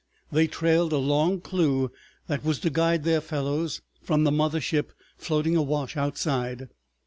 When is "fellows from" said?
3.21-4.23